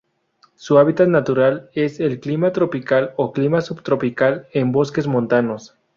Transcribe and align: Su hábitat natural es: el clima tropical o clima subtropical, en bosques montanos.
Su 0.55 0.79
hábitat 0.79 1.09
natural 1.09 1.69
es: 1.75 1.99
el 1.99 2.19
clima 2.19 2.51
tropical 2.53 3.13
o 3.17 3.31
clima 3.33 3.61
subtropical, 3.61 4.47
en 4.51 4.71
bosques 4.71 5.05
montanos. 5.05 5.75